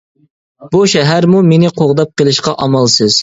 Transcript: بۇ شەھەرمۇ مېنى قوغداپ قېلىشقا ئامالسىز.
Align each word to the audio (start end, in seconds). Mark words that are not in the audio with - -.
بۇ 0.71 0.79
شەھەرمۇ 0.93 1.43
مېنى 1.51 1.71
قوغداپ 1.81 2.15
قېلىشقا 2.21 2.57
ئامالسىز. 2.65 3.19